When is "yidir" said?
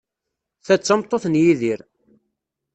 1.41-1.79